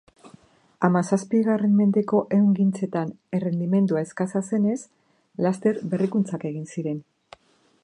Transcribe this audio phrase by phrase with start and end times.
[0.87, 4.81] Hamazazpigarren mendeko ehungintzetan errendimendua eskasa zenez
[5.47, 6.99] laster berrikuntzak egin ziren.